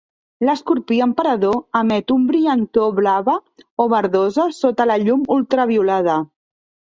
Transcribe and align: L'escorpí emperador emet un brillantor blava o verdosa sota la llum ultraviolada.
L'escorpí 0.47 0.95
emperador 1.05 1.59
emet 1.79 2.13
un 2.15 2.23
brillantor 2.29 2.95
blava 3.01 3.37
o 3.85 3.87
verdosa 3.93 4.47
sota 4.63 4.89
la 4.93 4.99
llum 5.05 5.29
ultraviolada. 5.37 6.19